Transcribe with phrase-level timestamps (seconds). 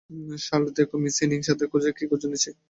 [0.45, 1.63] Charlotte, দেখো miss Anning এর সাথে
[1.97, 2.51] কী খুঁজে এনেছি।